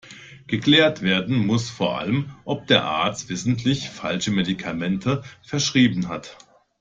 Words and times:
Geklärt 0.47 1.03
werden 1.03 1.45
muss 1.45 1.69
vor 1.69 1.99
allem, 1.99 2.31
ob 2.43 2.65
der 2.65 2.85
Arzt 2.85 3.29
wissentlich 3.29 3.87
falsche 3.91 4.31
Medikamente 4.31 5.21
verschrieben 5.43 6.07
hat. 6.07 6.39